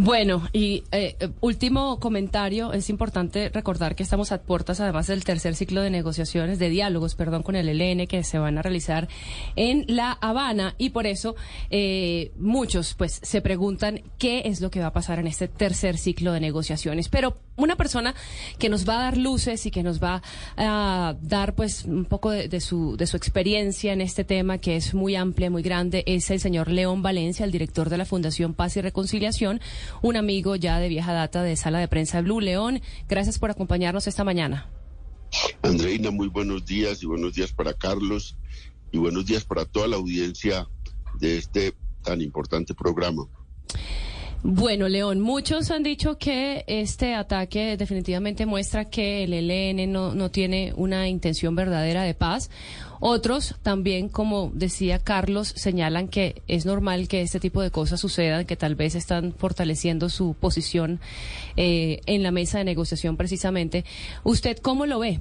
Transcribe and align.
Bueno, 0.00 0.48
y 0.52 0.84
eh, 0.92 1.16
último 1.40 1.98
comentario, 1.98 2.72
es 2.72 2.88
importante 2.88 3.48
recordar 3.48 3.96
que 3.96 4.04
estamos 4.04 4.30
a 4.30 4.40
puertas 4.40 4.78
además 4.78 5.08
del 5.08 5.24
tercer 5.24 5.56
ciclo 5.56 5.82
de 5.82 5.90
negociaciones, 5.90 6.60
de 6.60 6.70
diálogos, 6.70 7.16
perdón, 7.16 7.42
con 7.42 7.56
el 7.56 7.68
ELN 7.68 8.06
que 8.06 8.22
se 8.22 8.38
van 8.38 8.58
a 8.58 8.62
realizar 8.62 9.08
en 9.56 9.84
La 9.88 10.12
Habana 10.12 10.76
y 10.78 10.90
por 10.90 11.08
eso 11.08 11.34
eh, 11.70 12.30
muchos 12.38 12.94
pues 12.94 13.18
se 13.24 13.40
preguntan 13.40 14.02
qué 14.18 14.42
es 14.44 14.60
lo 14.60 14.70
que 14.70 14.78
va 14.78 14.86
a 14.86 14.92
pasar 14.92 15.18
en 15.18 15.26
este 15.26 15.48
tercer 15.48 15.98
ciclo 15.98 16.32
de 16.32 16.38
negociaciones. 16.38 17.08
Pero 17.08 17.36
una 17.58 17.76
persona 17.76 18.14
que 18.58 18.68
nos 18.68 18.88
va 18.88 19.00
a 19.00 19.02
dar 19.02 19.18
luces 19.18 19.66
y 19.66 19.70
que 19.70 19.82
nos 19.82 20.02
va 20.02 20.22
a 20.56 21.16
dar 21.20 21.54
pues 21.54 21.84
un 21.84 22.06
poco 22.06 22.30
de, 22.30 22.60
su, 22.60 22.96
de 22.96 23.06
su 23.06 23.16
experiencia 23.16 23.92
en 23.92 24.00
este 24.00 24.24
tema 24.24 24.58
que 24.58 24.76
es 24.76 24.94
muy 24.94 25.16
amplia, 25.16 25.50
muy 25.50 25.62
grande, 25.62 26.04
es 26.06 26.30
el 26.30 26.40
señor 26.40 26.70
León 26.70 27.02
Valencia, 27.02 27.44
el 27.44 27.52
director 27.52 27.90
de 27.90 27.98
la 27.98 28.04
Fundación 28.04 28.54
Paz 28.54 28.76
y 28.76 28.80
Reconciliación 28.80 29.60
un 30.02 30.16
amigo 30.16 30.56
ya 30.56 30.78
de 30.78 30.88
vieja 30.88 31.12
data 31.12 31.42
de 31.42 31.56
Sala 31.56 31.78
de 31.78 31.88
Prensa 31.88 32.20
Blue 32.20 32.40
León. 32.40 32.80
Gracias 33.08 33.38
por 33.38 33.50
acompañarnos 33.50 34.06
esta 34.06 34.24
mañana. 34.24 34.70
Andreina, 35.62 36.10
muy 36.10 36.28
buenos 36.28 36.64
días 36.64 37.02
y 37.02 37.06
buenos 37.06 37.34
días 37.34 37.52
para 37.52 37.74
Carlos 37.74 38.36
y 38.92 38.98
buenos 38.98 39.26
días 39.26 39.44
para 39.44 39.64
toda 39.64 39.88
la 39.88 39.96
audiencia 39.96 40.66
de 41.18 41.38
este 41.38 41.74
tan 42.02 42.22
importante 42.22 42.74
programa. 42.74 43.26
Bueno, 44.44 44.88
León, 44.88 45.20
muchos 45.20 45.72
han 45.72 45.82
dicho 45.82 46.16
que 46.16 46.64
este 46.68 47.16
ataque 47.16 47.76
definitivamente 47.76 48.46
muestra 48.46 48.84
que 48.84 49.24
el 49.24 49.32
ELN 49.32 49.90
no, 49.90 50.14
no 50.14 50.30
tiene 50.30 50.72
una 50.76 51.08
intención 51.08 51.56
verdadera 51.56 52.04
de 52.04 52.14
paz. 52.14 52.48
Otros 53.00 53.56
también, 53.62 54.08
como 54.08 54.52
decía 54.54 55.00
Carlos, 55.00 55.48
señalan 55.56 56.06
que 56.06 56.42
es 56.46 56.66
normal 56.66 57.08
que 57.08 57.22
este 57.22 57.40
tipo 57.40 57.62
de 57.62 57.72
cosas 57.72 58.00
sucedan, 58.00 58.46
que 58.46 58.56
tal 58.56 58.76
vez 58.76 58.94
están 58.94 59.34
fortaleciendo 59.36 60.08
su 60.08 60.34
posición 60.34 61.00
eh, 61.56 62.00
en 62.06 62.22
la 62.22 62.30
mesa 62.30 62.58
de 62.58 62.64
negociación 62.64 63.16
precisamente. 63.16 63.84
¿Usted 64.22 64.58
cómo 64.58 64.86
lo 64.86 65.00
ve? 65.00 65.18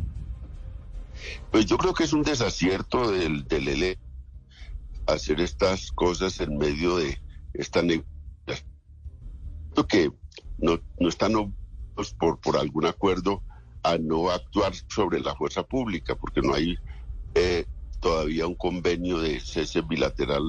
Pues 1.51 1.65
yo 1.65 1.79
creo 1.79 1.95
que 1.95 2.03
es 2.03 2.13
un 2.13 2.21
desacierto 2.21 3.11
del, 3.11 3.47
del 3.47 3.67
ELN 3.67 3.97
hacer 5.07 5.41
estas 5.41 5.91
cosas 5.91 6.39
en 6.39 6.57
medio 6.57 6.97
de 6.97 7.17
esta 7.55 7.81
negociación 7.81 8.16
que 9.85 10.11
no, 10.57 10.79
no 10.99 11.09
están 11.09 11.33
pues, 11.93 12.13
por, 12.13 12.39
por 12.39 12.57
algún 12.57 12.85
acuerdo 12.85 13.43
a 13.83 13.97
no 13.97 14.29
actuar 14.29 14.73
sobre 14.87 15.19
la 15.19 15.35
fuerza 15.35 15.63
pública, 15.63 16.15
porque 16.15 16.41
no 16.41 16.53
hay 16.53 16.77
eh, 17.35 17.65
todavía 17.99 18.47
un 18.47 18.55
convenio 18.55 19.19
de 19.19 19.39
cese 19.39 19.81
bilateral 19.81 20.43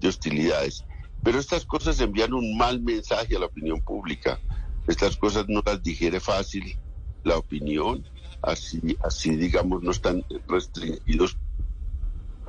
de 0.00 0.08
hostilidades. 0.08 0.84
Pero 1.22 1.38
estas 1.38 1.64
cosas 1.64 2.00
envían 2.00 2.34
un 2.34 2.56
mal 2.56 2.80
mensaje 2.80 3.36
a 3.36 3.40
la 3.40 3.46
opinión 3.46 3.80
pública. 3.80 4.38
Estas 4.86 5.16
cosas 5.16 5.46
no 5.48 5.62
las 5.64 5.82
digiere 5.82 6.20
fácil 6.20 6.78
la 7.24 7.38
opinión, 7.38 8.04
así, 8.42 8.96
así 9.02 9.34
digamos, 9.34 9.82
no 9.82 9.90
están 9.90 10.24
restringidos 10.46 11.36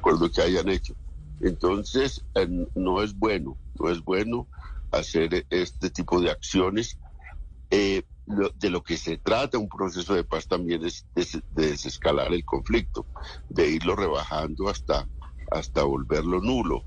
por 0.02 0.20
lo 0.20 0.30
que 0.30 0.42
hayan 0.42 0.70
hecho. 0.70 0.94
Entonces, 1.42 2.23
eh, 2.36 2.48
no 2.75 3.02
es 3.02 3.17
bueno, 3.17 3.58
no 3.80 3.89
es 3.89 4.03
bueno 4.03 4.48
hacer 4.91 5.45
este 5.49 5.89
tipo 5.89 6.21
de 6.21 6.31
acciones. 6.31 6.97
Eh, 7.69 8.03
de 8.27 8.69
lo 8.69 8.83
que 8.83 8.97
se 8.97 9.17
trata 9.17 9.57
un 9.57 9.69
proceso 9.69 10.13
de 10.13 10.25
paz 10.25 10.47
también 10.47 10.83
es 10.83 11.05
de, 11.16 11.41
desescalar 11.53 12.33
el 12.33 12.43
conflicto, 12.43 13.05
de 13.47 13.69
irlo 13.69 13.95
rebajando 13.95 14.67
hasta, 14.67 15.08
hasta 15.49 15.83
volverlo 15.83 16.41
nulo. 16.41 16.83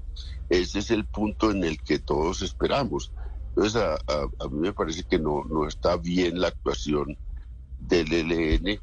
Ese 0.50 0.80
es 0.80 0.90
el 0.90 1.06
punto 1.06 1.50
en 1.50 1.64
el 1.64 1.80
que 1.80 1.98
todos 1.98 2.42
esperamos. 2.42 3.12
Entonces, 3.50 3.76
a, 3.76 3.94
a, 3.94 4.48
mí 4.48 4.58
me 4.60 4.72
parece 4.72 5.04
que 5.04 5.18
no, 5.18 5.44
no 5.44 5.66
está 5.66 5.96
bien 5.96 6.40
la 6.40 6.48
actuación 6.48 7.16
del 7.78 8.12
ELN. 8.12 8.80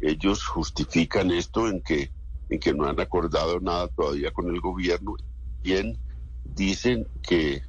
Ellos 0.00 0.44
justifican 0.44 1.30
esto 1.30 1.68
en 1.68 1.80
que, 1.80 2.10
en 2.48 2.58
que 2.58 2.74
no 2.74 2.86
han 2.86 2.98
acordado 2.98 3.60
nada 3.60 3.86
todavía 3.88 4.32
con 4.32 4.48
el 4.48 4.60
gobierno. 4.60 5.14
Bien, 5.62 5.96
dicen 6.44 7.06
que 7.22 7.62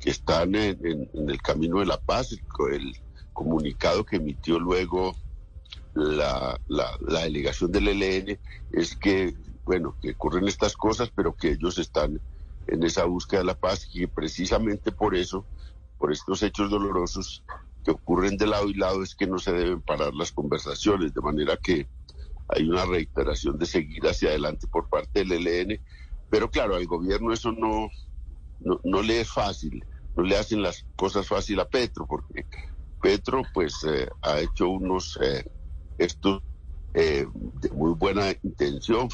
que 0.00 0.10
están 0.10 0.54
en, 0.54 1.08
el 1.14 1.42
camino 1.42 1.80
de 1.80 1.86
la 1.86 2.00
paz. 2.00 2.32
El, 2.32 2.96
comunicado 3.32 4.06
que 4.06 4.16
emitió 4.16 4.58
luego 4.58 5.14
la, 5.94 6.58
la, 6.68 7.20
delegación 7.24 7.70
del 7.70 7.88
ELN 7.88 8.38
es 8.72 8.96
que, 8.96 9.34
bueno, 9.66 9.94
que 10.00 10.12
ocurren 10.12 10.48
estas 10.48 10.74
cosas, 10.74 11.10
pero 11.14 11.36
que 11.36 11.50
ellos 11.50 11.76
están 11.76 12.18
en 12.66 12.82
esa 12.82 13.04
búsqueda 13.04 13.40
de 13.40 13.46
la 13.46 13.58
paz 13.58 13.90
y 13.92 14.06
precisamente 14.06 14.90
por 14.90 15.14
eso, 15.14 15.44
por 15.98 16.12
estos 16.12 16.42
hechos 16.42 16.70
dolorosos 16.70 17.44
que 17.84 17.90
ocurren 17.90 18.38
de 18.38 18.46
lado 18.46 18.68
y 18.68 18.74
lado, 18.74 19.02
es 19.02 19.14
que 19.14 19.26
no 19.26 19.38
se 19.38 19.52
deben 19.52 19.82
parar 19.82 20.14
las 20.14 20.32
conversaciones, 20.32 21.12
de 21.12 21.20
manera 21.20 21.58
que 21.62 21.86
hay 22.48 22.68
una 22.68 22.84
reiteración 22.84 23.58
de 23.58 23.66
seguir 23.66 24.06
hacia 24.06 24.30
adelante 24.30 24.66
por 24.66 24.88
parte 24.88 25.24
del 25.24 25.46
ELN, 25.46 25.80
pero 26.30 26.50
claro, 26.50 26.74
al 26.76 26.86
gobierno 26.86 27.32
eso 27.32 27.52
no, 27.52 27.88
no, 28.60 28.80
no 28.84 29.02
le 29.02 29.20
es 29.20 29.30
fácil, 29.30 29.84
no 30.16 30.22
le 30.22 30.36
hacen 30.36 30.62
las 30.62 30.86
cosas 30.96 31.26
fácil 31.26 31.60
a 31.60 31.68
Petro, 31.68 32.06
porque 32.06 32.46
Petro 33.00 33.42
pues 33.52 33.84
eh, 33.84 34.08
ha 34.22 34.40
hecho 34.40 34.68
unos 34.68 35.18
eh, 35.22 35.44
estos 35.98 36.42
eh, 36.94 37.26
de 37.60 37.70
muy 37.70 37.92
buena 37.94 38.30
intención, 38.42 39.08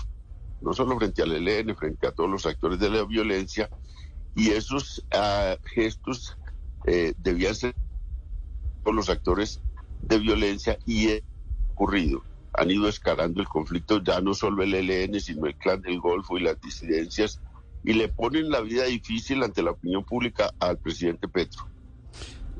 no 0.60 0.72
solo 0.72 0.96
frente 0.98 1.22
al 1.22 1.32
ELN, 1.32 1.76
frente 1.76 2.06
a 2.06 2.12
todos 2.12 2.30
los 2.30 2.46
actores 2.46 2.78
de 2.78 2.90
la 2.90 3.04
violencia, 3.04 3.68
y 4.34 4.50
esos 4.50 5.04
ah, 5.12 5.56
gestos 5.74 6.38
debían 7.18 7.54
ser 7.54 7.74
por 8.82 8.94
los 8.94 9.08
actores 9.08 9.60
de 10.00 10.18
violencia 10.18 10.78
y 10.86 11.22
ocurrido. 11.70 12.22
Han 12.54 12.70
ido 12.70 12.88
escalando 12.88 13.40
el 13.40 13.48
conflicto 13.48 14.02
ya 14.02 14.20
no 14.20 14.34
solo 14.34 14.62
el 14.62 14.74
ELN, 14.74 15.20
sino 15.20 15.46
el 15.46 15.54
clan 15.56 15.80
del 15.80 16.00
Golfo 16.00 16.38
y 16.38 16.42
las 16.42 16.60
disidencias 16.60 17.40
y 17.84 17.94
le 17.94 18.08
ponen 18.08 18.50
la 18.50 18.60
vida 18.60 18.84
difícil 18.84 19.42
ante 19.42 19.62
la 19.62 19.72
opinión 19.72 20.04
pública 20.04 20.52
al 20.60 20.78
presidente 20.78 21.28
Petro. 21.28 21.66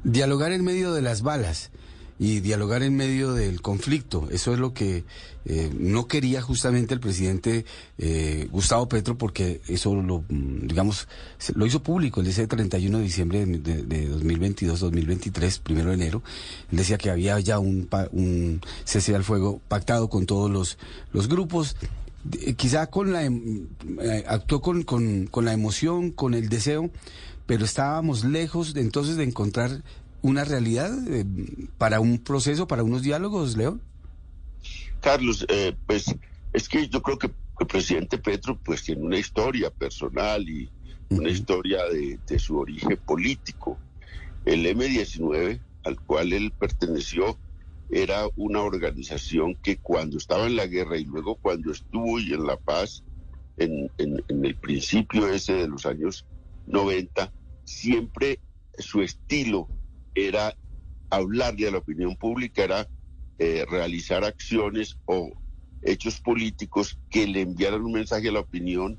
Dialogar 0.04 0.52
en 0.52 0.64
medio 0.64 0.92
de 0.92 1.02
las 1.02 1.22
balas 1.22 1.70
y 2.18 2.40
dialogar 2.40 2.82
en 2.82 2.96
medio 2.96 3.32
del 3.32 3.60
conflicto. 3.60 4.28
Eso 4.30 4.52
es 4.52 4.58
lo 4.58 4.72
que 4.72 5.04
eh, 5.44 5.72
no 5.76 6.06
quería 6.06 6.40
justamente 6.40 6.94
el 6.94 7.00
presidente 7.00 7.64
eh, 7.98 8.48
Gustavo 8.52 8.88
Petro 8.88 9.18
porque 9.18 9.60
eso 9.66 9.94
lo, 9.94 10.24
mm, 10.28 10.68
digamos, 10.68 11.08
lo 11.54 11.66
hizo 11.66 11.82
público 11.82 12.20
el 12.20 12.28
ese 12.28 12.46
31 12.46 12.98
de 12.98 13.04
diciembre 13.04 13.44
de, 13.44 14.08
2022-2023, 14.10 15.60
primero 15.60 15.88
de 15.88 15.94
enero. 15.94 16.22
Él 16.70 16.78
decía 16.78 16.96
que 16.96 17.10
había 17.10 17.40
ya 17.40 17.58
un, 17.58 17.88
un 18.12 18.60
cese 18.84 19.16
al 19.16 19.24
fuego 19.24 19.60
pactado 19.66 20.08
con 20.08 20.26
todos 20.26 20.78
los 21.12 21.28
grupos 21.28 21.76
quizá 22.56 22.88
con 22.88 23.12
la 23.12 23.24
em, 23.24 23.66
eh, 24.00 24.24
actuó 24.26 24.60
con, 24.60 24.82
con, 24.82 25.44
la 25.44 25.52
emoción, 25.52 26.10
con 26.10 26.34
el 26.34 26.48
deseo, 26.48 26.90
pero 27.46 27.64
estábamos 27.64 28.24
lejos 28.24 28.74
de, 28.74 28.80
entonces 28.80 29.16
de 29.16 29.24
encontrar 29.24 29.82
una 30.22 30.44
realidad 30.44 30.90
eh, 31.08 31.24
para 31.78 32.00
un 32.00 32.18
proceso, 32.18 32.66
para 32.66 32.84
unos 32.84 33.02
diálogos, 33.02 33.56
León. 33.56 33.80
Carlos, 35.00 35.44
eh, 35.48 35.74
pues 35.86 36.14
es 36.52 36.68
que 36.68 36.88
yo 36.88 37.02
creo 37.02 37.18
que 37.18 37.30
el 37.58 37.66
presidente 37.66 38.18
Petro 38.18 38.58
pues 38.64 38.82
tiene 38.84 39.02
una 39.02 39.18
historia 39.18 39.70
personal 39.70 40.48
y 40.48 40.70
una 41.08 41.28
historia 41.28 41.84
de, 41.92 42.18
de 42.26 42.38
su 42.38 42.56
origen 42.56 42.96
político. 43.04 43.78
El 44.44 44.64
M-19, 44.64 45.60
al 45.84 46.00
cual 46.00 46.32
él 46.32 46.52
perteneció, 46.52 47.36
era 47.92 48.26
una 48.36 48.62
organización 48.62 49.54
que 49.56 49.76
cuando 49.76 50.16
estaba 50.16 50.46
en 50.46 50.56
la 50.56 50.66
guerra 50.66 50.96
y 50.96 51.04
luego 51.04 51.36
cuando 51.36 51.72
estuvo 51.72 52.18
y 52.18 52.32
en 52.32 52.46
la 52.46 52.56
paz, 52.56 53.04
en, 53.58 53.90
el 53.98 54.56
principio 54.56 55.28
ese 55.28 55.52
de 55.52 55.68
los 55.68 55.84
años 55.84 56.24
90, 56.66 57.30
siempre 57.64 58.40
su 58.78 59.02
estilo 59.02 59.68
era 60.14 60.56
hablarle 61.10 61.68
a 61.68 61.70
la 61.70 61.78
opinión 61.78 62.16
pública, 62.16 62.64
era 62.64 62.88
eh, 63.38 63.66
realizar 63.68 64.24
acciones 64.24 64.96
o 65.04 65.30
hechos 65.82 66.18
políticos 66.18 66.98
que 67.10 67.26
le 67.26 67.42
enviaran 67.42 67.82
un 67.82 67.92
mensaje 67.92 68.30
a 68.30 68.32
la 68.32 68.40
opinión 68.40 68.98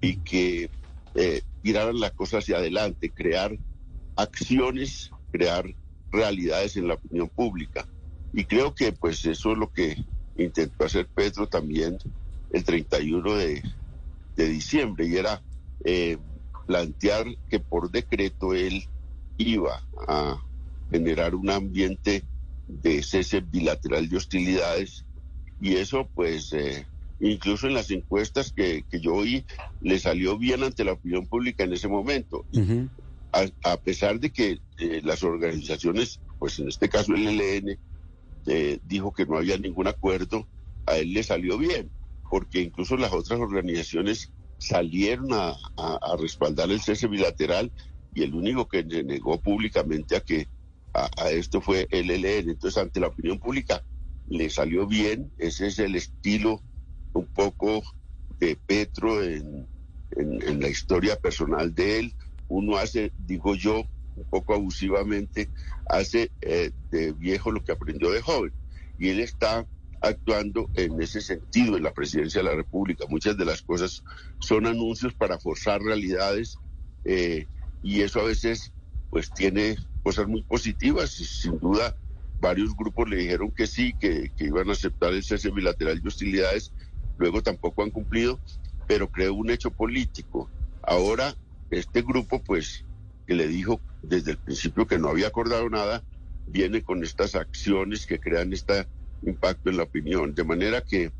y 0.00 0.16
que 0.16 0.68
eh, 1.14 1.42
tiraran 1.62 2.00
la 2.00 2.10
cosa 2.10 2.38
hacia 2.38 2.56
adelante, 2.56 3.12
crear 3.12 3.56
acciones, 4.16 5.12
crear 5.30 5.64
realidades 6.10 6.76
en 6.76 6.88
la 6.88 6.94
opinión 6.94 7.28
pública. 7.28 7.86
Y 8.32 8.44
creo 8.44 8.74
que 8.74 8.92
pues 8.92 9.24
eso 9.24 9.52
es 9.52 9.58
lo 9.58 9.70
que 9.70 10.04
intentó 10.36 10.84
hacer 10.84 11.06
Petro 11.06 11.46
también 11.46 11.98
el 12.52 12.64
31 12.64 13.34
de, 13.34 13.62
diciembre 14.36 15.06
y 15.06 15.16
era 15.16 15.40
eh, 15.84 16.18
plantear 16.66 17.26
que 17.48 17.60
por 17.60 17.90
decreto 17.90 18.54
él 18.54 18.84
iba 19.38 19.82
a 20.08 20.42
generar 20.90 21.34
un 21.34 21.50
ambiente 21.50 22.24
de 22.66 23.02
cese 23.02 23.40
bilateral 23.40 24.08
de 24.08 24.16
hostilidades 24.16 25.04
y 25.60 25.76
eso 25.76 26.08
pues 26.14 26.52
eh, 26.54 26.86
incluso 27.20 27.68
en 27.68 27.74
las 27.74 27.90
encuestas 27.90 28.52
que, 28.52 28.84
yo 28.90 29.14
oí 29.14 29.44
le 29.80 29.98
salió 29.98 30.36
bien 30.36 30.64
ante 30.64 30.84
la 30.84 30.92
opinión 30.92 31.26
pública 31.26 31.64
en 31.64 31.72
ese 31.72 31.88
momento. 31.88 32.44
a, 33.32 33.76
pesar 33.78 34.18
de 34.18 34.30
que 34.30 34.60
eh, 34.78 35.00
las 35.04 35.22
organizaciones, 35.22 36.20
pues 36.38 36.58
en 36.58 36.68
este 36.68 36.88
caso 36.88 37.14
el 37.14 37.40
ELN, 37.40 37.78
eh, 38.46 38.80
dijo 38.82 39.12
que 39.12 39.26
no 39.26 39.36
había 39.36 39.58
ningún 39.58 39.88
acuerdo, 39.88 40.48
a 40.86 40.96
él 40.96 41.12
le 41.12 41.22
salió 41.22 41.58
bien, 41.58 41.90
porque 42.30 42.60
incluso 42.60 42.96
las 42.96 43.12
otras 43.12 43.40
organizaciones 43.40 44.32
salieron 44.58 45.28
a, 45.32 45.56
respaldar 46.18 46.70
el 46.70 46.80
cese 46.80 47.08
bilateral 47.08 47.72
y 48.14 48.22
el 48.22 48.34
único 48.34 48.68
que 48.68 48.84
negó 48.84 49.40
públicamente 49.40 50.16
a 50.16 50.20
que 50.20 50.46
a, 50.94 51.30
esto 51.30 51.60
fue 51.60 51.88
el 51.90 52.10
ELN. 52.10 52.50
Entonces, 52.50 52.80
ante 52.80 53.00
la 53.00 53.08
opinión 53.08 53.38
pública, 53.38 53.82
le 54.28 54.50
salió 54.50 54.86
bien. 54.86 55.32
Ese 55.38 55.68
es 55.68 55.78
el 55.78 55.96
estilo 55.96 56.62
un 57.14 57.26
poco 57.26 57.82
de 58.38 58.56
Petro 58.56 59.22
en, 59.22 59.66
en 60.16 60.60
la 60.60 60.68
historia 60.68 61.16
personal 61.16 61.74
de 61.74 61.98
él 61.98 62.14
uno 62.52 62.76
hace, 62.76 63.12
digo 63.16 63.54
yo, 63.54 63.84
un 64.16 64.24
poco 64.24 64.54
abusivamente, 64.54 65.50
hace 65.88 66.30
eh, 66.40 66.70
de 66.90 67.12
viejo 67.12 67.50
lo 67.50 67.62
que 67.62 67.72
aprendió 67.72 68.10
de 68.10 68.20
joven. 68.20 68.52
Y 68.98 69.08
él 69.08 69.20
está 69.20 69.66
actuando 70.00 70.68
en 70.74 71.00
ese 71.00 71.20
sentido 71.20 71.76
en 71.76 71.84
la 71.84 71.92
presidencia 71.92 72.40
de 72.42 72.48
la 72.48 72.56
República. 72.56 73.04
Muchas 73.08 73.36
de 73.36 73.44
las 73.44 73.62
cosas 73.62 74.02
son 74.40 74.66
anuncios 74.66 75.14
para 75.14 75.38
forzar 75.38 75.80
realidades 75.80 76.56
eh, 77.04 77.46
y 77.82 78.02
eso 78.02 78.20
a 78.20 78.24
veces 78.24 78.72
pues 79.10 79.32
tiene 79.32 79.76
cosas 80.02 80.26
muy 80.26 80.42
positivas 80.42 81.18
y 81.20 81.24
sin 81.24 81.58
duda 81.58 81.96
varios 82.40 82.74
grupos 82.74 83.08
le 83.08 83.16
dijeron 83.16 83.52
que 83.52 83.68
sí, 83.68 83.94
que, 84.00 84.32
que 84.36 84.46
iban 84.46 84.68
a 84.68 84.72
aceptar 84.72 85.12
el 85.12 85.22
cese 85.22 85.50
bilateral 85.50 86.00
de 86.00 86.08
hostilidades, 86.08 86.72
luego 87.16 87.40
tampoco 87.40 87.84
han 87.84 87.90
cumplido, 87.90 88.40
pero 88.88 89.08
creo 89.08 89.34
un 89.34 89.50
hecho 89.50 89.70
político. 89.70 90.50
Ahora 90.82 91.36
este 91.72 92.02
grupo, 92.02 92.42
pues, 92.42 92.84
que 93.32 93.36
le 93.36 93.48
dijo 93.48 93.80
desde 94.02 94.32
el 94.32 94.36
principio 94.36 94.86
que 94.86 94.98
no 94.98 95.08
había 95.08 95.28
acordado 95.28 95.66
nada, 95.70 96.02
viene 96.46 96.82
con 96.82 97.02
estas 97.02 97.34
acciones 97.34 98.04
que 98.04 98.20
crean 98.20 98.52
este 98.52 98.86
impacto 99.22 99.70
en 99.70 99.78
la 99.78 99.84
opinión. 99.84 100.34
De 100.34 100.44
manera 100.44 100.82
que 100.82 101.12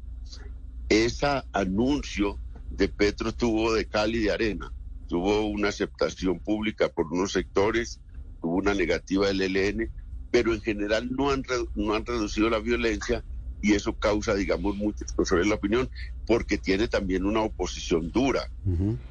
ese 0.90 1.42
anuncio 1.54 2.38
de 2.70 2.88
Petro 2.88 3.32
tuvo 3.32 3.72
de 3.72 3.86
cal 3.86 4.14
y 4.14 4.24
de 4.24 4.30
arena. 4.30 4.70
Tuvo 5.08 5.46
una 5.46 5.68
aceptación 5.68 6.38
pública 6.38 6.90
por 6.90 7.06
unos 7.10 7.32
sectores, 7.32 7.98
tuvo 8.42 8.56
una 8.56 8.74
negativa 8.74 9.28
del 9.28 9.40
ELN, 9.40 9.90
pero 10.30 10.52
en 10.52 10.60
general 10.60 11.10
no 11.10 11.30
han, 11.30 11.42
no 11.74 11.94
han 11.94 12.04
reducido 12.04 12.50
la 12.50 12.58
violencia 12.58 13.24
y 13.62 13.72
eso 13.72 13.94
causa, 13.94 14.34
digamos, 14.34 14.76
mucha 14.76 15.04
explosión 15.04 15.40
en 15.40 15.48
la 15.48 15.54
opinión, 15.54 15.88
porque 16.26 16.58
tiene 16.58 16.88
también 16.88 17.24
una 17.24 17.40
oposición 17.40 18.10
dura. 18.10 18.50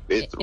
Petro, 0.08 0.40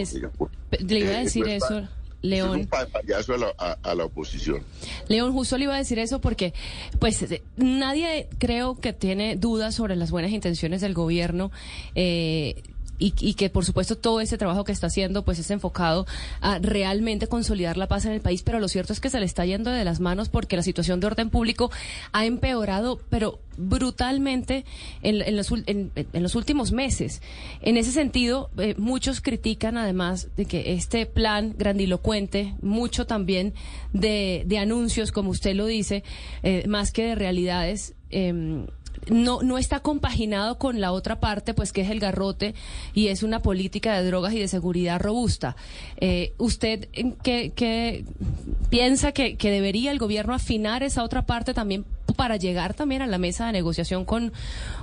le 0.80 0.98
iba 0.98 1.10
a 1.10 1.18
decir 1.20 1.46
eso. 1.46 1.88
León. 2.22 2.60
un 2.60 2.66
payaso 2.66 3.34
a 3.34 3.38
la, 3.38 3.76
a, 3.82 3.94
la, 3.94 4.04
oposición. 4.04 4.62
León, 5.08 5.32
justo 5.32 5.56
le 5.56 5.64
iba 5.64 5.74
a 5.74 5.78
decir 5.78 5.98
eso 5.98 6.20
porque, 6.20 6.52
pues, 6.98 7.24
nadie 7.56 8.28
creo 8.38 8.76
que 8.76 8.92
tiene 8.92 9.36
dudas 9.36 9.74
sobre 9.74 9.96
las 9.96 10.10
buenas 10.10 10.32
intenciones 10.32 10.80
del 10.80 10.94
gobierno. 10.94 11.50
Eh, 11.94 12.62
y, 12.98 13.34
que 13.34 13.50
por 13.50 13.64
supuesto 13.64 13.96
todo 13.96 14.20
ese 14.20 14.38
trabajo 14.38 14.64
que 14.64 14.72
está 14.72 14.88
haciendo 14.88 15.24
pues 15.24 15.38
es 15.38 15.50
enfocado 15.50 16.06
a 16.40 16.58
realmente 16.58 17.26
consolidar 17.26 17.76
la 17.76 17.88
paz 17.88 18.04
en 18.04 18.12
el 18.12 18.20
país, 18.20 18.42
pero 18.42 18.58
lo 18.58 18.68
cierto 18.68 18.92
es 18.92 19.00
que 19.00 19.10
se 19.10 19.20
le 19.20 19.26
está 19.26 19.44
yendo 19.44 19.70
de 19.70 19.84
las 19.84 20.00
manos 20.00 20.28
porque 20.28 20.56
la 20.56 20.62
situación 20.62 21.00
de 21.00 21.06
orden 21.06 21.30
público 21.30 21.70
ha 22.12 22.26
empeorado, 22.26 23.00
pero 23.08 23.40
brutalmente 23.56 24.64
en, 25.02 25.36
los, 25.36 25.52
en, 25.66 25.92
los, 26.12 26.34
últimos 26.34 26.72
meses. 26.72 27.22
En 27.60 27.76
ese 27.76 27.90
sentido, 27.90 28.50
eh, 28.58 28.74
muchos 28.78 29.20
critican 29.20 29.76
además 29.76 30.28
de 30.36 30.46
que 30.46 30.72
este 30.74 31.06
plan 31.06 31.54
grandilocuente, 31.58 32.54
mucho 32.62 33.06
también 33.06 33.54
de, 33.92 34.44
de 34.46 34.58
anuncios, 34.58 35.10
como 35.12 35.30
usted 35.30 35.54
lo 35.54 35.66
dice, 35.66 36.04
eh, 36.42 36.64
más 36.68 36.92
que 36.92 37.04
de 37.04 37.14
realidades, 37.16 37.94
eh, 38.10 38.66
no, 39.10 39.42
no 39.42 39.58
está 39.58 39.80
compaginado 39.80 40.58
con 40.58 40.80
la 40.80 40.92
otra 40.92 41.20
parte, 41.20 41.54
pues 41.54 41.72
que 41.72 41.82
es 41.82 41.90
el 41.90 42.00
garrote 42.00 42.54
y 42.94 43.08
es 43.08 43.22
una 43.22 43.40
política 43.40 43.98
de 43.98 44.06
drogas 44.06 44.32
y 44.34 44.40
de 44.40 44.48
seguridad 44.48 45.00
robusta. 45.00 45.56
Eh, 45.98 46.34
¿Usted 46.38 46.88
qué, 47.22 47.52
qué 47.54 48.04
piensa 48.70 49.12
que, 49.12 49.36
que, 49.36 49.50
debería 49.50 49.90
el 49.90 49.98
gobierno 49.98 50.34
afinar 50.34 50.82
esa 50.82 51.02
otra 51.02 51.26
parte 51.26 51.54
también 51.54 51.84
para 52.16 52.36
llegar 52.36 52.74
también 52.74 53.02
a 53.02 53.06
la 53.06 53.18
mesa 53.18 53.46
de 53.46 53.52
negociación 53.52 54.04
con, 54.04 54.32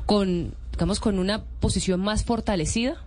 con 0.05 0.53
digamos, 0.71 0.99
con 0.99 1.19
una 1.19 1.43
posición 1.43 2.01
más 2.01 2.23
fortalecida? 2.23 3.03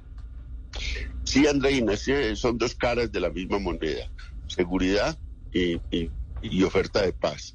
Sí, 1.25 1.46
Andreina, 1.46 1.94
son 2.34 2.56
dos 2.56 2.75
caras 2.75 3.12
de 3.12 3.20
la 3.20 3.31
misma 3.31 3.58
moneda, 3.58 4.10
seguridad 4.46 5.19
y, 5.52 5.78
y, 5.90 6.62
oferta 6.62 7.02
de 7.02 7.12
paz. 7.12 7.55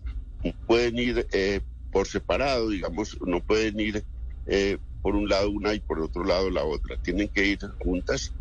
Pueden 0.68 1.00
ir 1.00 1.28
eh, 1.32 1.62
por 1.94 2.08
separado, 2.08 2.70
digamos, 2.70 3.18
no 3.22 3.40
pueden 3.40 3.80
ir 3.80 4.04
eh, 4.48 4.80
por 5.02 5.16
un 5.16 5.30
lado 5.30 5.52
una 5.52 5.74
y 5.74 5.80
por 5.80 6.02
otro 6.02 6.24
lado 6.26 6.50
la 6.50 6.66
otra, 6.66 6.98
tienen 6.98 7.30
que 7.30 7.46
ir 7.46 7.60
juntas. 7.80 8.34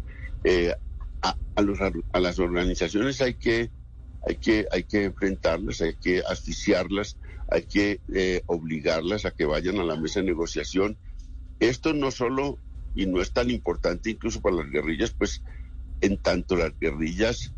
Eh, 0.42 0.74
a, 1.20 1.36
las 2.18 2.38
organizaciones 2.38 3.20
hay 3.20 3.34
que, 3.34 3.70
hay, 4.26 4.36
que, 4.36 4.66
hay 4.72 4.84
que 4.84 5.04
enfrentarlas, 5.04 5.82
hay 5.82 5.94
que 5.96 6.22
asfixiarlas, 6.26 7.18
hay 7.50 7.64
que 7.64 8.00
eh, 8.12 8.42
obligarlas 8.46 9.26
a 9.26 9.32
que 9.32 9.44
vayan 9.44 9.78
a 9.78 9.84
la 9.84 9.96
mesa 9.96 10.20
de 10.20 10.26
negociación. 10.26 10.96
Esto 11.60 11.92
no 11.92 12.10
solo, 12.10 12.58
y 12.96 13.06
no 13.06 13.20
es 13.20 13.32
tan 13.32 13.50
importante 13.50 14.10
incluso 14.10 14.40
para 14.40 14.56
las 14.56 14.70
guerrillas, 14.70 15.10
pues 15.10 15.42
en 16.00 16.16
tanto 16.16 16.56
las 16.56 16.76
guerrillas 16.80 17.52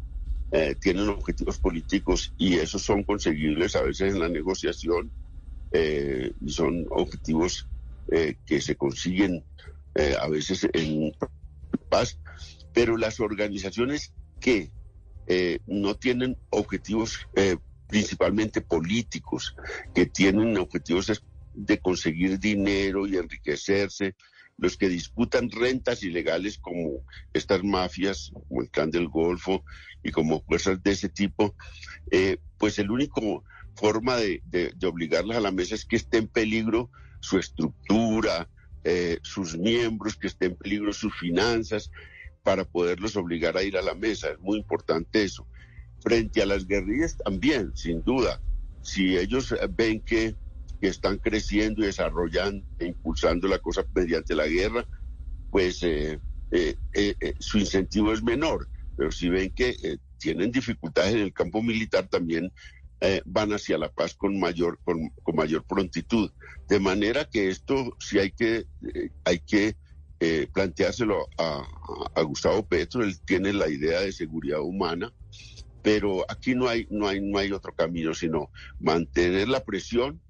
tienen 0.81 1.09
objetivos 1.09 1.59
políticos 1.59 2.33
y 2.39 2.55
esos 2.59 2.83
son 2.83 3.03
conseguibles 3.03 3.75
a 3.75 3.83
veces 3.83 4.15
en 4.15 4.21
la 4.21 4.29
negociación, 4.29 5.11
eh, 5.77 6.33
son 6.47 6.87
objetivos 6.91 7.69
eh, 8.13 8.37
que 8.47 8.61
se 8.61 8.77
consiguen 8.77 9.45
eh, 9.97 10.15
a 10.21 10.29
veces 10.29 10.69
en 10.73 11.13
paz, 11.89 12.21
pero 12.73 12.97
las 12.97 13.19
organizaciones 13.19 14.13
que 14.41 14.71
no 15.67 15.95
tienen 15.97 16.37
objetivos 16.51 17.27
principalmente 17.89 18.61
políticos, 18.61 19.57
que 19.95 20.05
tienen 20.05 20.59
objetivos 20.59 21.23
de 21.55 21.79
conseguir 21.81 22.39
dinero 22.39 23.07
y 23.07 23.17
enriquecerse, 23.17 24.17
los 24.59 24.77
que 24.77 24.91
disputan 24.91 25.51
rentas 25.51 26.03
ilegales 26.03 26.59
como 26.59 27.07
estas 27.33 27.65
mafias, 27.65 28.33
como 28.49 28.61
el 28.61 28.71
clan 28.71 28.91
del 28.91 29.09
Golfo 29.09 29.65
y 30.03 30.11
como 30.11 30.43
fuerzas 30.43 30.83
de 30.83 30.91
ese 30.91 31.09
tipo, 31.09 31.57
pues 32.59 32.79
el 32.79 32.91
único 32.91 33.43
forma 33.75 34.17
de, 34.17 34.43
obligarlas 34.87 35.39
a 35.39 35.41
la 35.41 35.51
mesa 35.51 35.75
es 35.75 35.85
que 35.85 35.97
esté 35.97 36.19
en 36.19 36.29
peligro 36.29 36.91
su 37.21 37.39
estructura, 37.39 38.49
eh, 38.85 39.19
sus 39.23 39.57
miembros, 39.57 40.17
que 40.17 40.27
esté 40.27 40.47
en 40.47 40.57
peligro 40.57 40.93
sus 40.93 41.15
finanzas, 41.19 41.91
para 42.43 42.65
poderlos 42.65 43.17
obligar 43.17 43.57
a 43.57 43.63
ir 43.63 43.77
a 43.77 43.83
la 43.83 43.95
mesa. 43.95 44.29
Es 44.31 44.41
muy 44.41 44.59
importante 44.59 45.25
eso. 45.25 45.47
Frente 46.01 46.43
a 46.43 46.47
las 46.47 46.67
guerrillas 46.67 47.17
también, 47.17 47.75
sin 47.75 48.03
duda. 48.03 48.41
Si 48.83 49.17
ellos 49.17 49.55
ven 49.71 50.01
que, 50.01 50.37
están 50.81 51.17
creciendo 51.17 51.81
y 51.83 51.87
desarrollando 51.87 52.63
e 52.79 52.89
impulsando 52.89 53.49
la 53.49 53.59
cosa 53.59 53.87
mediante 53.95 54.35
la 54.35 54.47
guerra, 54.47 54.87
pues 55.51 55.83
eh, 55.83 56.19
eh, 56.51 57.35
su 57.39 57.57
incentivo 57.57 58.13
es 58.13 58.23
menor. 58.23 58.69
Pero 58.95 59.11
si 59.11 59.31
ven 59.31 59.51
que 59.53 59.99
tienen 60.19 60.51
dificultades 60.51 61.15
en 61.15 61.21
el 61.21 61.33
campo 61.33 61.63
militar, 61.63 62.07
también 62.09 62.53
eh, 63.01 63.23
van 63.25 63.53
hacia 63.53 63.79
la 63.79 63.93
paz 63.93 64.15
con 64.15 64.39
mayor, 64.39 64.79
con, 64.85 65.13
mayor 65.35 65.65
prontitud. 65.65 66.31
De 66.69 66.81
manera 66.81 67.29
que 67.29 67.49
esto 67.49 67.97
sí 67.99 68.19
hay 68.19 68.33
que, 68.33 68.67
eh, 68.95 69.11
hay 69.25 69.41
que 69.41 69.77
eh, 70.21 70.49
planteárselo 70.53 71.27
a, 71.39 71.67
Gustavo 72.23 72.67
Petro, 72.67 73.05
él 73.05 73.21
tiene 73.21 73.53
la 73.53 73.69
idea 73.69 74.01
de 74.01 74.13
seguridad 74.13 74.61
humana, 74.61 75.13
pero 75.83 76.25
aquí 76.31 76.55
no 76.55 76.69
hay, 76.69 76.87
no 76.91 77.07
hay, 77.07 77.21
no 77.21 77.39
hay 77.39 77.53
otro 77.53 77.75
camino 77.75 78.15
sino 78.15 78.51
mantener 78.81 79.49
la 79.49 79.63
presión 79.63 80.23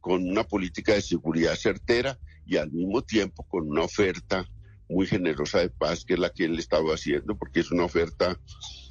con 0.00 0.28
una 0.28 0.44
política 0.44 0.92
de 0.92 1.00
seguridad 1.00 1.54
certera 1.54 2.18
y 2.44 2.56
al 2.56 2.70
mismo 2.70 3.02
tiempo 3.02 3.44
con 3.44 3.68
una 3.70 3.82
oferta 3.82 4.46
muy 4.90 5.06
generosa 5.06 5.60
de 5.60 5.70
paz, 5.70 6.04
que 6.04 6.14
es 6.14 6.20
la 6.20 6.30
que 6.30 6.44
él 6.44 6.58
estaba 6.58 6.92
haciendo, 6.92 7.38
porque 7.38 7.60
es 7.60 7.70
una 7.70 7.84
oferta 7.84 8.38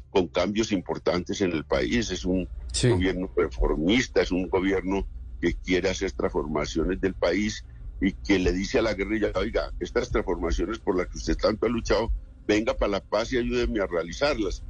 con 0.10 0.28
cambios 0.28 0.72
importantes 0.72 1.42
en 1.42 1.52
el 1.52 1.66
país. 1.66 2.12
Es 2.12 2.26
un 2.26 2.48
gobierno 2.82 3.30
reformista, 3.36 4.22
es 4.22 4.32
un 4.32 4.50
gobierno 4.50 5.08
que 5.42 5.54
quiere 5.54 5.90
hacer 5.90 6.12
transformaciones 6.12 7.00
del 7.00 7.14
país 7.14 7.66
y 8.02 8.14
que 8.14 8.40
le 8.40 8.54
dice 8.54 8.80
a 8.80 8.82
la 8.82 8.94
guerrilla, 8.94 9.32
oiga, 9.36 9.72
estas 9.80 10.10
transformaciones 10.10 10.80
por 10.80 10.98
las 10.98 11.08
que 11.08 11.18
usted 11.18 11.38
tanto 11.38 11.66
ha 11.66 11.70
luchado, 11.70 12.12
venga 12.48 12.76
para 12.76 12.94
la 12.94 13.04
paz 13.04 13.34
y 13.34 13.38
ayúdeme 13.38 13.82
a 13.82 13.88
realizarlas. 13.88 14.64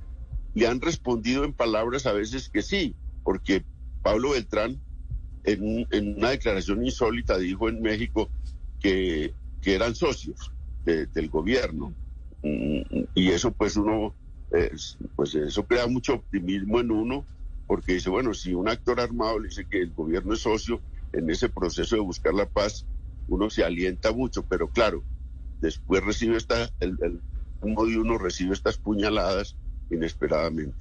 Le 0.56 0.68
han 0.68 0.82
respondido 0.82 1.44
en 1.44 1.54
palabras 1.54 2.06
a 2.06 2.14
veces 2.14 2.50
que 2.50 2.62
sí, 2.62 2.96
porque 3.24 3.64
Pablo 4.02 4.32
Beltrán 4.32 4.82
en, 5.44 6.16
una 6.18 6.32
declaración 6.32 6.84
insólita 6.84 7.38
dijo 7.38 7.70
en 7.70 7.82
México 7.82 8.30
que, 8.80 9.34
que 9.62 9.76
eran 9.76 9.96
socios 9.96 10.52
del 10.86 11.30
gobierno. 11.30 11.94
Mm, 12.42 12.82
y 13.14 13.30
eso 13.30 13.52
pues 13.52 13.76
uno 13.76 14.16
pues 15.16 15.36
eso 15.36 15.66
crea 15.66 15.88
mucho 15.88 16.16
optimismo 16.16 16.80
en 16.80 16.92
uno, 16.92 17.26
porque 17.68 17.94
dice, 17.94 18.10
bueno, 18.10 18.34
si 18.34 18.54
un 18.54 18.68
actor 18.68 19.00
armado 19.00 19.40
le 19.40 19.50
dice 19.50 19.66
que 19.66 19.82
el 19.82 19.94
gobierno 19.94 20.34
es 20.34 20.42
socio 20.42 20.82
en 21.14 21.30
ese 21.30 21.50
proceso 21.50 21.96
de 21.96 22.02
buscar 22.02 22.34
la 22.34 22.48
paz, 22.48 22.86
uno 23.28 23.50
se 23.50 23.64
alienta 23.64 24.12
mucho, 24.12 24.44
pero 24.44 24.70
claro, 24.70 25.04
después 25.62 26.04
recibe 26.04 26.38
esta, 26.38 26.70
el, 26.80 26.98
uno 27.62 27.86
de 27.86 27.98
uno 27.98 28.18
recibe 28.18 28.54
estas 28.54 28.78
puñaladas 28.78 29.56
inesperadamente. 29.92 30.78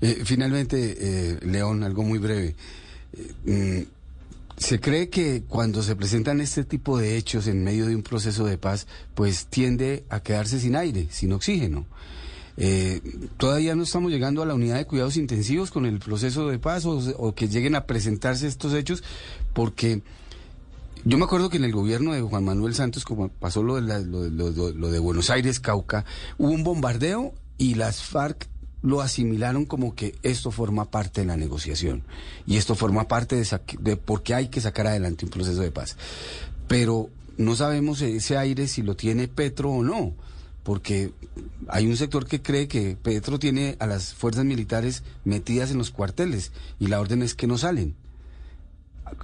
Eh, 0.00 0.22
finalmente, 0.24 0.96
eh, 0.98 1.38
León, 1.42 1.82
algo 1.82 2.02
muy 2.02 2.18
breve. 2.18 2.54
Eh, 3.46 3.86
mm, 3.86 3.90
se 4.56 4.80
cree 4.80 5.08
que 5.08 5.42
cuando 5.48 5.82
se 5.82 5.96
presentan 5.96 6.40
este 6.40 6.64
tipo 6.64 6.98
de 6.98 7.16
hechos 7.16 7.46
en 7.46 7.64
medio 7.64 7.86
de 7.86 7.96
un 7.96 8.02
proceso 8.02 8.44
de 8.44 8.58
paz, 8.58 8.86
pues 9.14 9.46
tiende 9.46 10.04
a 10.08 10.20
quedarse 10.20 10.60
sin 10.60 10.76
aire, 10.76 11.08
sin 11.10 11.32
oxígeno. 11.32 11.86
Todavía 13.36 13.74
no 13.74 13.82
estamos 13.82 14.10
llegando 14.10 14.42
a 14.42 14.46
la 14.46 14.54
unidad 14.54 14.76
de 14.76 14.86
cuidados 14.86 15.16
intensivos 15.16 15.70
con 15.70 15.86
el 15.86 15.98
proceso 15.98 16.48
de 16.48 16.58
paz 16.58 16.84
o 16.86 17.34
que 17.34 17.48
lleguen 17.48 17.74
a 17.74 17.86
presentarse 17.86 18.46
estos 18.46 18.74
hechos, 18.74 19.02
porque 19.52 20.02
yo 21.04 21.18
me 21.18 21.24
acuerdo 21.24 21.50
que 21.50 21.56
en 21.56 21.64
el 21.64 21.72
gobierno 21.72 22.12
de 22.12 22.20
Juan 22.20 22.44
Manuel 22.44 22.74
Santos, 22.74 23.04
como 23.04 23.28
pasó 23.28 23.62
lo 23.62 23.80
de, 23.80 24.04
lo, 24.04 24.90
de 24.90 24.98
Buenos 25.00 25.30
Aires, 25.30 25.58
Cauca, 25.58 26.04
hubo 26.38 26.50
un 26.50 26.62
bombardeo 26.62 27.34
y 27.58 27.74
las 27.74 28.02
FARC 28.02 28.48
lo 28.82 29.00
asimilaron 29.00 29.64
como 29.64 29.96
que 29.96 30.14
esto 30.22 30.52
forma 30.52 30.90
parte 30.90 31.22
de 31.22 31.26
la 31.26 31.36
negociación 31.36 32.02
y 32.46 32.56
esto 32.56 32.74
forma 32.74 33.08
parte 33.08 33.36
de, 33.36 33.60
de 33.80 33.96
por 33.96 34.22
qué 34.22 34.34
hay 34.34 34.48
que 34.48 34.60
sacar 34.60 34.86
adelante 34.86 35.24
un 35.24 35.30
proceso 35.32 35.60
de 35.60 35.72
paz. 35.72 35.96
Pero 36.68 37.10
no 37.36 37.56
sabemos 37.56 38.00
ese 38.00 38.36
aire 38.36 38.68
si 38.68 38.82
lo 38.82 38.94
tiene 38.94 39.26
Petro 39.26 39.70
o 39.70 39.82
no, 39.82 40.14
porque 40.62 41.12
hay 41.68 41.86
un 41.86 41.96
sector 41.96 42.26
que 42.26 42.42
cree 42.42 42.68
que 42.68 42.96
Petro 43.00 43.38
tiene 43.38 43.76
a 43.80 43.86
las 43.86 44.14
fuerzas 44.14 44.44
militares 44.44 45.02
metidas 45.24 45.70
en 45.70 45.78
los 45.78 45.90
cuarteles 45.90 46.52
y 46.78 46.86
la 46.86 47.00
orden 47.00 47.22
es 47.22 47.34
que 47.34 47.46
no 47.46 47.58
salen 47.58 47.96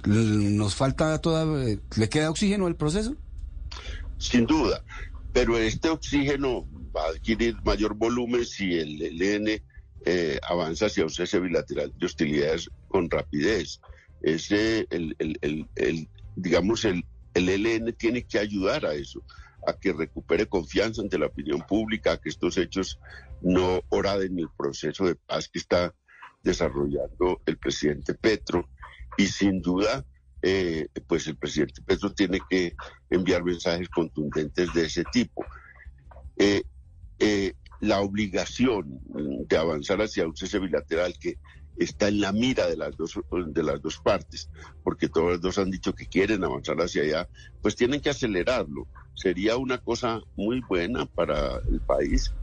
nos 0.05 0.75
falta 0.75 1.19
toda, 1.19 1.45
¿le 1.45 2.09
queda 2.09 2.29
oxígeno 2.29 2.67
al 2.67 2.75
proceso? 2.75 3.15
Sin 4.17 4.45
duda, 4.45 4.83
pero 5.33 5.57
este 5.57 5.89
oxígeno 5.89 6.67
va 6.95 7.05
a 7.05 7.09
adquirir 7.09 7.55
mayor 7.63 7.95
volumen 7.95 8.45
si 8.45 8.77
el 8.77 9.01
ELN 9.01 9.61
eh, 10.05 10.39
avanza 10.47 10.87
hacia 10.87 11.03
un 11.03 11.09
cese 11.09 11.39
bilateral 11.39 11.93
de 11.97 12.05
hostilidades 12.05 12.69
con 12.87 13.09
rapidez. 13.09 13.79
Ese, 14.21 14.85
el, 14.89 15.15
el, 15.19 16.07
digamos, 16.35 16.83
el, 16.85 17.05
el 17.33 17.49
ELN 17.49 17.93
tiene 17.93 18.23
que 18.23 18.39
ayudar 18.39 18.85
a 18.85 18.93
eso, 18.93 19.23
a 19.67 19.73
que 19.73 19.93
recupere 19.93 20.47
confianza 20.47 21.01
ante 21.01 21.17
la 21.17 21.27
opinión 21.27 21.61
pública, 21.67 22.13
a 22.13 22.17
que 22.17 22.29
estos 22.29 22.57
hechos 22.57 22.99
no 23.41 23.81
oraden 23.89 24.39
el 24.39 24.49
proceso 24.57 25.05
de 25.05 25.15
paz 25.15 25.47
que 25.47 25.59
está 25.59 25.93
desarrollando 26.43 27.41
el 27.45 27.57
presidente 27.57 28.13
Petro 28.13 28.69
y 29.17 29.27
sin 29.27 29.61
duda, 29.61 30.05
eh, 30.41 30.87
pues 31.07 31.27
el 31.27 31.35
presidente 31.35 31.81
Petro 31.81 32.13
tiene 32.13 32.39
que 32.49 32.75
enviar 33.09 33.43
mensajes 33.43 33.89
contundentes 33.89 34.73
de 34.73 34.85
ese 34.85 35.03
tipo. 35.11 35.45
Eh, 36.37 36.63
eh, 37.19 37.53
la 37.81 38.01
obligación 38.01 38.99
de 39.47 39.57
avanzar 39.57 40.01
hacia 40.01 40.25
un 40.25 40.35
cese 40.35 40.59
bilateral 40.59 41.13
que 41.19 41.37
está 41.79 42.09
en 42.09 42.21
la 42.21 42.31
mira 42.31 42.67
de 42.67 42.77
las 42.77 42.95
dos 42.95 43.19
de 43.31 43.63
las 43.63 43.81
dos 43.81 43.99
partes, 44.03 44.49
porque 44.83 45.09
todos 45.09 45.31
los 45.31 45.41
dos 45.41 45.57
han 45.57 45.71
dicho 45.71 45.93
que 45.93 46.07
quieren 46.07 46.43
avanzar 46.43 46.77
hacia 46.77 47.03
allá, 47.03 47.29
pues 47.61 47.75
tienen 47.75 48.01
que 48.01 48.09
acelerarlo. 48.09 48.87
Sería 49.13 49.57
una 49.57 49.77
cosa 49.79 50.21
muy 50.35 50.61
buena 50.61 51.05
para 51.05 51.57
el 51.69 51.81
país, 51.81 52.33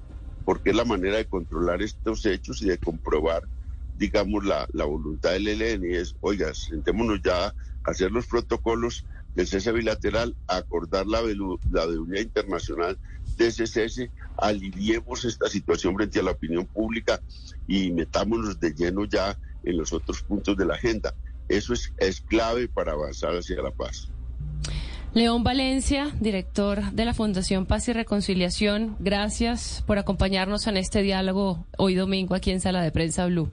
porque 0.44 0.70
es 0.70 0.76
la 0.76 0.84
manera 0.84 1.18
de 1.18 1.26
controlar 1.26 1.82
estos 1.82 2.24
hechos 2.26 2.62
y 2.62 2.66
de 2.66 2.78
comprobar 2.78 3.42
digamos, 3.96 4.44
la, 4.44 4.68
la 4.72 4.84
voluntad 4.84 5.32
del 5.32 5.48
ELN 5.48 5.84
es, 5.94 6.14
oiga, 6.20 6.52
sentémonos 6.54 7.20
ya 7.24 7.46
a 7.46 7.54
hacer 7.84 8.10
los 8.10 8.26
protocolos 8.26 9.06
del 9.34 9.46
cese 9.46 9.72
bilateral, 9.72 10.36
acordar 10.46 11.06
la, 11.06 11.22
la 11.70 11.86
deuda 11.86 12.20
internacional 12.20 12.98
de 13.36 13.48
ese 13.48 13.66
cese, 13.66 14.10
aliviemos 14.36 15.24
esta 15.24 15.48
situación 15.48 15.94
frente 15.94 16.20
a 16.20 16.22
la 16.22 16.32
opinión 16.32 16.66
pública 16.66 17.20
y 17.66 17.90
metámonos 17.92 18.58
de 18.60 18.72
lleno 18.72 19.04
ya 19.04 19.38
en 19.64 19.76
los 19.78 19.92
otros 19.92 20.22
puntos 20.22 20.56
de 20.56 20.64
la 20.64 20.74
agenda. 20.74 21.14
Eso 21.48 21.72
es, 21.72 21.92
es 21.98 22.20
clave 22.20 22.68
para 22.68 22.92
avanzar 22.92 23.32
hacia 23.32 23.62
la 23.62 23.70
paz. 23.70 24.10
León 25.14 25.44
Valencia, 25.44 26.10
director 26.20 26.92
de 26.92 27.04
la 27.06 27.14
Fundación 27.14 27.64
Paz 27.64 27.88
y 27.88 27.94
Reconciliación, 27.94 28.96
gracias 28.98 29.82
por 29.86 29.98
acompañarnos 29.98 30.66
en 30.66 30.76
este 30.76 31.00
diálogo 31.00 31.66
hoy 31.78 31.94
domingo 31.94 32.34
aquí 32.34 32.50
en 32.50 32.60
Sala 32.60 32.82
de 32.82 32.92
Prensa 32.92 33.24
Blue. 33.24 33.50